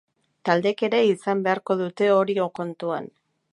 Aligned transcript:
Taldeek 0.47 0.81
ere 0.87 1.01
izan 1.09 1.45
beharko 1.49 1.77
dute 1.83 2.09
hori 2.17 2.39
kontuan. 2.59 3.09